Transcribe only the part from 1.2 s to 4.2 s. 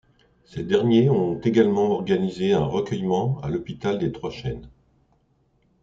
également organisé un recueillement à l'Hôpital des